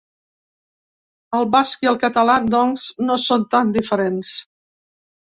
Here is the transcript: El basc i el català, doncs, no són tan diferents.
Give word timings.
El 1.39 1.43
basc 1.55 1.83
i 1.85 1.89
el 1.91 1.99
català, 2.03 2.37
doncs, 2.53 2.85
no 3.09 3.17
són 3.25 3.43
tan 3.51 3.75
diferents. 3.75 4.33